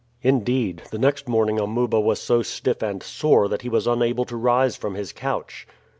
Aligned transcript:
Indeed, 0.23 0.81
the 0.89 0.97
next 0.97 1.27
morning 1.29 1.59
Amuba 1.59 1.99
was 2.01 2.19
so 2.19 2.41
stiff 2.41 2.81
and 2.81 3.03
sore 3.03 3.47
that 3.47 3.61
he 3.61 3.69
was 3.69 3.85
unable 3.85 4.25
to 4.25 4.35
rise 4.35 4.75
from 4.75 4.95
his 4.95 5.13
couch. 5.13 5.67